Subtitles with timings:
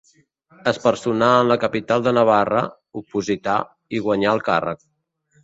[0.69, 2.63] Es personà en la capital de Navarra,
[3.03, 3.59] oposità
[3.99, 4.85] i guanyà el càrrec.